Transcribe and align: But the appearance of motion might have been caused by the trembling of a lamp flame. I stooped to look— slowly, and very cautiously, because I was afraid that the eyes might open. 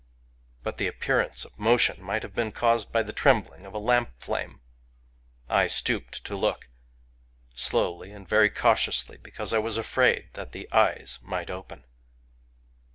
But 0.63 0.79
the 0.79 0.87
appearance 0.87 1.45
of 1.45 1.59
motion 1.59 2.01
might 2.03 2.23
have 2.23 2.33
been 2.33 2.51
caused 2.51 2.91
by 2.91 3.03
the 3.03 3.13
trembling 3.13 3.67
of 3.67 3.75
a 3.75 3.77
lamp 3.77 4.19
flame. 4.19 4.59
I 5.47 5.67
stooped 5.67 6.25
to 6.25 6.35
look— 6.35 6.69
slowly, 7.53 8.11
and 8.11 8.27
very 8.27 8.49
cautiously, 8.49 9.17
because 9.17 9.53
I 9.53 9.59
was 9.59 9.77
afraid 9.77 10.29
that 10.33 10.53
the 10.53 10.67
eyes 10.71 11.19
might 11.21 11.51
open. 11.51 11.83